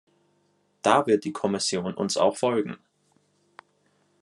Da 0.81 1.05
wird 1.05 1.25
die 1.25 1.31
Kommisson 1.31 1.93
uns 1.93 2.17
auch 2.17 2.35
folgen. 2.35 2.79